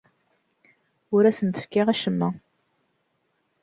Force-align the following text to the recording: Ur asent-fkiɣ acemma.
Ur 1.15 1.23
asent-fkiɣ 1.25 1.87
acemma. 1.89 2.29